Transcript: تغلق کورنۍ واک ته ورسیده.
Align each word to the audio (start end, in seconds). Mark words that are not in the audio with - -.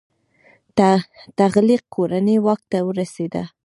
تغلق 1.37 1.81
کورنۍ 1.93 2.37
واک 2.45 2.61
ته 2.71 2.77
ورسیده. 2.87 3.43